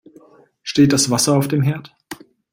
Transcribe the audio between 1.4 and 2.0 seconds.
dem Herd?